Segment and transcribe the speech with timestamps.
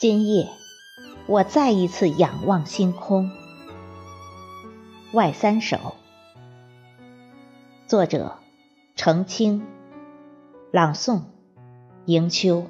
[0.00, 0.48] 今夜，
[1.26, 3.32] 我再一次仰望星空。
[5.10, 5.96] 外三首，
[7.88, 8.38] 作者：
[8.94, 9.66] 澄清，
[10.70, 11.22] 朗诵：
[12.04, 12.68] 迎秋。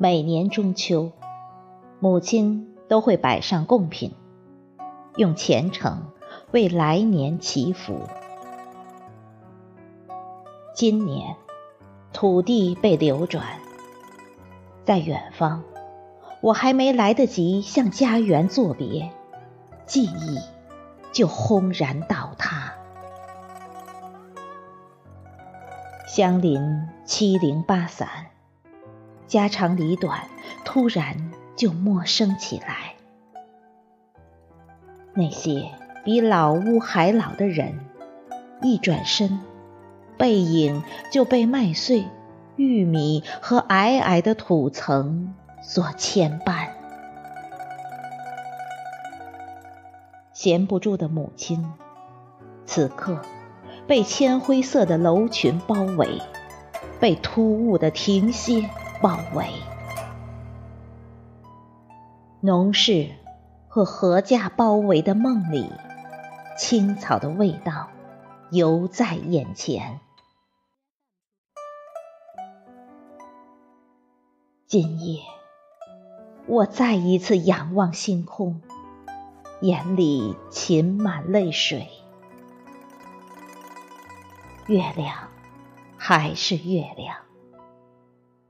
[0.00, 1.10] 每年中秋，
[1.98, 4.14] 母亲都会摆上贡品，
[5.16, 6.12] 用虔诚
[6.52, 8.02] 为来年祈福。
[10.72, 11.34] 今年，
[12.12, 13.44] 土地被流转，
[14.84, 15.64] 在远方，
[16.42, 19.10] 我还没来得及向家园作别，
[19.84, 20.38] 记忆
[21.10, 22.72] 就轰然倒塌。
[26.06, 28.08] 相邻七零八散。
[29.28, 30.22] 家长里短，
[30.64, 32.94] 突然就陌生起来。
[35.12, 35.70] 那些
[36.02, 37.78] 比老屋还老的人，
[38.62, 39.38] 一转身，
[40.16, 42.06] 背影就被麦穗、
[42.56, 46.68] 玉米和皑皑的土层所牵绊。
[50.32, 51.70] 闲不住的母亲，
[52.64, 53.20] 此刻
[53.86, 56.22] 被铅灰色的楼群包围，
[56.98, 58.70] 被突兀的停歇。
[59.00, 59.52] 包围，
[62.40, 63.10] 农事
[63.68, 65.70] 和禾稼包围的梦里，
[66.58, 67.90] 青草的味道
[68.50, 70.00] 犹在眼前。
[74.66, 75.22] 今夜，
[76.48, 78.60] 我再一次仰望星空，
[79.60, 81.86] 眼里噙满泪水。
[84.66, 85.28] 月亮，
[85.96, 87.27] 还是月亮。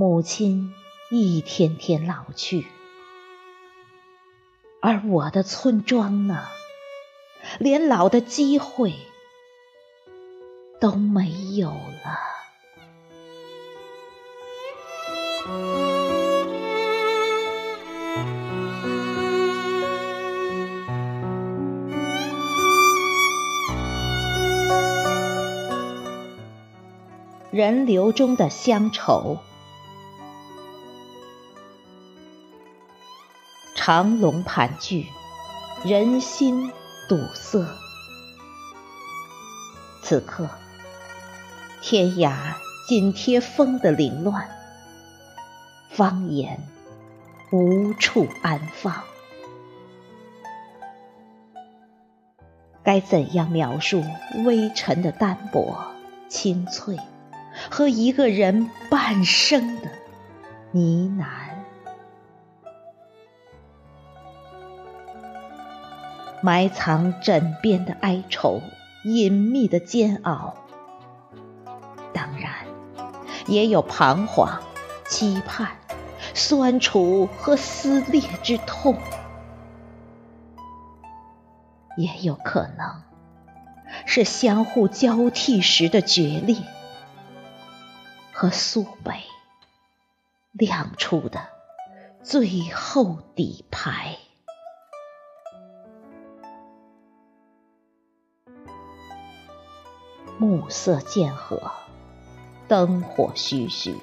[0.00, 0.72] 母亲
[1.10, 2.66] 一天天老去，
[4.80, 6.46] 而我的村庄呢，
[7.58, 8.94] 连老的机会
[10.80, 12.18] 都没有了。
[27.50, 29.36] 人流中的乡愁。
[33.82, 35.06] 长龙盘踞，
[35.86, 36.70] 人心
[37.08, 37.66] 堵塞。
[40.02, 40.50] 此刻，
[41.80, 42.34] 天涯
[42.86, 44.50] 紧贴风的凌乱，
[45.88, 46.62] 方言
[47.50, 49.02] 无处安放。
[52.82, 54.04] 该怎样描述
[54.44, 55.86] 微尘的单薄、
[56.28, 56.98] 清脆，
[57.70, 59.88] 和一个人半生的
[60.72, 61.49] 呢喃？
[66.42, 68.62] 埋藏枕边的哀愁，
[69.04, 70.54] 隐秘的煎熬，
[72.12, 72.52] 当然
[73.46, 74.62] 也有彷徨、
[75.06, 75.76] 期盼、
[76.34, 78.96] 酸楚和撕裂之痛，
[81.96, 83.02] 也有可能
[84.06, 86.56] 是相互交替时的决裂
[88.32, 89.24] 和苏北
[90.52, 91.40] 亮出的
[92.22, 94.16] 最后底牌。
[100.40, 101.70] 暮色渐合，
[102.66, 103.94] 灯火徐徐，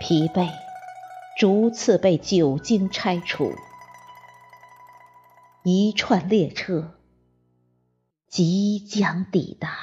[0.00, 0.50] 疲惫
[1.38, 3.52] 逐次被酒精拆除。
[5.64, 6.98] 一串列车
[8.26, 9.76] 即将抵达，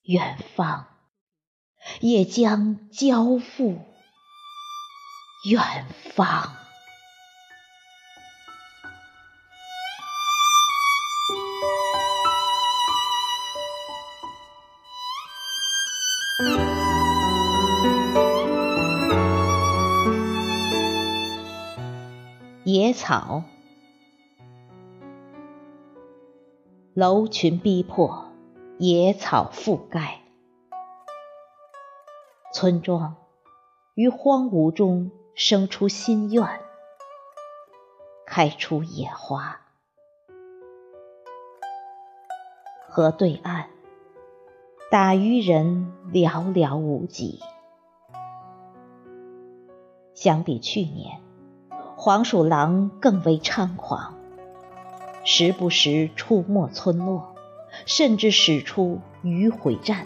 [0.00, 0.86] 远方
[2.00, 3.84] 也将交付
[5.44, 6.61] 远方。
[22.74, 23.42] 野草，
[26.94, 28.32] 楼群逼迫，
[28.78, 30.22] 野草覆盖，
[32.54, 33.16] 村庄
[33.94, 36.62] 于荒芜中生出新苑，
[38.24, 39.60] 开出野花。
[42.88, 43.66] 河对岸，
[44.90, 47.38] 打渔人寥寥无几，
[50.14, 51.20] 相比去年。
[52.04, 54.16] 黄鼠狼更为猖狂，
[55.22, 57.36] 时不时出没村落，
[57.86, 60.04] 甚至使出迂回战，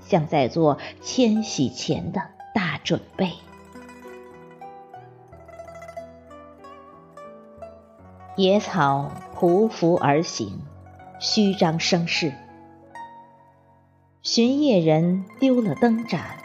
[0.00, 2.22] 像在做迁徙前的
[2.54, 3.32] 大准备。
[8.36, 10.62] 野草匍匐而行，
[11.20, 12.32] 虚张声势。
[14.22, 16.38] 巡夜人丢了灯盏，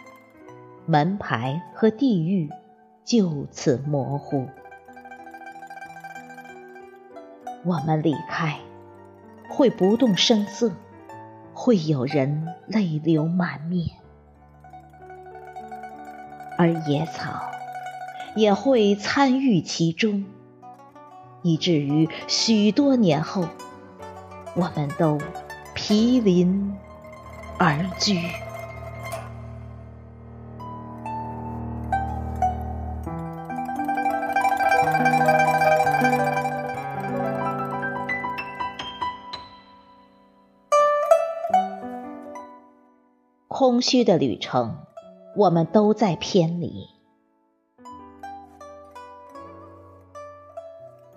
[0.86, 2.50] 门牌和地狱
[3.08, 4.50] 就此模糊。
[7.64, 8.60] 我们离开，
[9.50, 10.74] 会不动声色，
[11.54, 13.88] 会有人泪流满面，
[16.58, 17.50] 而野草
[18.36, 20.26] 也会参与其中。
[21.44, 23.48] 以至于许多年后，
[24.54, 25.18] 我们都
[25.74, 26.76] 毗邻
[27.58, 28.20] 而居。
[43.68, 44.78] 空虚的旅程，
[45.36, 46.88] 我们都在偏离。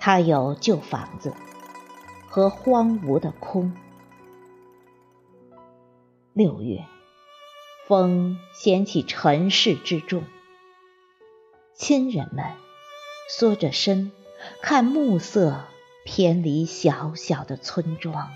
[0.01, 1.33] 他有旧房子
[2.29, 3.73] 和荒芜的空。
[6.33, 6.85] 六月，
[7.87, 10.25] 风掀起尘世之重，
[11.77, 12.45] 亲人们
[13.29, 14.11] 缩着身
[14.61, 15.67] 看暮色
[16.05, 18.29] 偏离小小的村庄，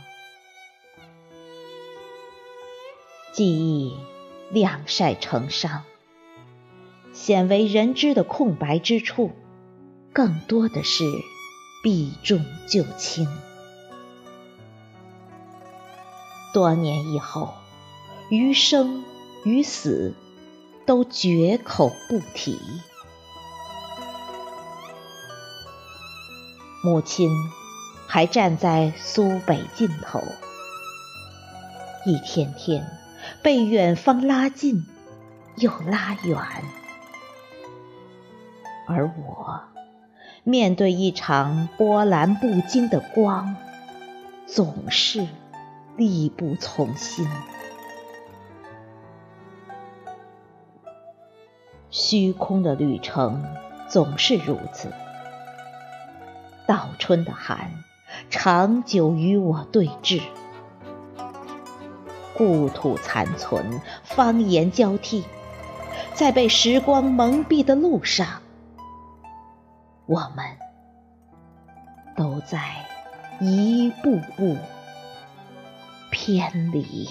[3.35, 3.99] 记忆
[4.51, 5.83] 晾晒成伤，
[7.13, 9.33] 鲜为人知的空白之处，
[10.13, 11.05] 更多的是。
[11.83, 13.29] 避重就轻。
[16.55, 17.53] 多年以后，
[18.31, 19.05] 余生
[19.45, 20.15] 与死
[20.87, 22.59] 都绝口不提。
[26.83, 27.29] 母亲
[28.07, 30.23] 还站在苏北尽头，
[32.07, 32.87] 一天天
[33.45, 34.87] 被远方拉近
[35.57, 36.39] 又拉远，
[38.89, 39.61] 而我。
[40.45, 43.55] 面对一场波澜不惊的光，
[44.47, 45.27] 总是
[45.95, 47.29] 力不从心。
[51.91, 53.45] 虚空的旅程
[53.89, 54.89] 总是如此，
[56.67, 57.73] 倒春的寒
[58.31, 60.23] 长久与我对峙，
[62.37, 65.25] 故土残存，方言交替，
[66.15, 68.43] 在被时光蒙蔽的路上。
[70.07, 70.45] 我们
[72.17, 72.59] 都在
[73.41, 74.57] 一步步
[76.11, 77.09] 偏离。